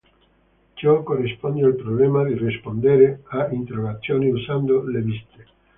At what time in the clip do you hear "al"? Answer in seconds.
1.63-1.75